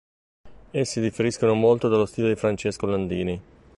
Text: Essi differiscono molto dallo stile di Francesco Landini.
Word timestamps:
Essi 0.71 0.99
differiscono 0.99 1.53
molto 1.53 1.87
dallo 1.87 2.07
stile 2.07 2.29
di 2.29 2.35
Francesco 2.35 2.87
Landini. 2.87 3.39